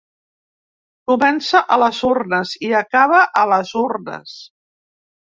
[1.11, 4.35] Comença a les urnes i acaba a les urnes.